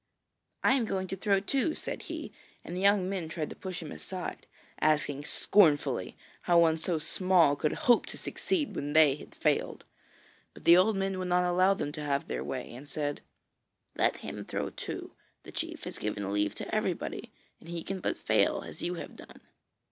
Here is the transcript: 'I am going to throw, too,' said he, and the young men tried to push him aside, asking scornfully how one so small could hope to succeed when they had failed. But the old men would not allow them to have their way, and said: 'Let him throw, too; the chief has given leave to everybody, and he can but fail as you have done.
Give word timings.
'I 0.63 0.73
am 0.73 0.85
going 0.85 1.07
to 1.09 1.15
throw, 1.15 1.39
too,' 1.39 1.75
said 1.75 2.01
he, 2.01 2.31
and 2.63 2.75
the 2.75 2.81
young 2.81 3.07
men 3.07 3.29
tried 3.29 3.51
to 3.51 3.55
push 3.55 3.83
him 3.83 3.91
aside, 3.91 4.47
asking 4.79 5.25
scornfully 5.25 6.17
how 6.49 6.57
one 6.57 6.75
so 6.77 6.97
small 6.97 7.55
could 7.55 7.73
hope 7.85 8.07
to 8.07 8.17
succeed 8.17 8.75
when 8.75 8.93
they 8.93 9.13
had 9.13 9.35
failed. 9.35 9.85
But 10.55 10.65
the 10.65 10.75
old 10.75 10.95
men 10.97 11.19
would 11.19 11.27
not 11.27 11.43
allow 11.47 11.75
them 11.75 11.91
to 11.91 12.01
have 12.03 12.27
their 12.27 12.43
way, 12.43 12.73
and 12.73 12.87
said: 12.89 13.21
'Let 13.95 14.17
him 14.25 14.43
throw, 14.43 14.71
too; 14.71 15.11
the 15.43 15.51
chief 15.51 15.83
has 15.83 15.99
given 15.99 16.33
leave 16.33 16.55
to 16.55 16.73
everybody, 16.75 17.31
and 17.59 17.69
he 17.69 17.83
can 17.83 17.99
but 17.99 18.17
fail 18.17 18.63
as 18.65 18.81
you 18.81 18.95
have 18.95 19.15
done. 19.15 19.41